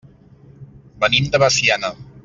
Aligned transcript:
Venim 1.03 1.29
de 1.37 1.41
Veciana. 1.45 1.97